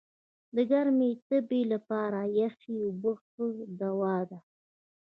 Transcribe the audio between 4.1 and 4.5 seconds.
ده.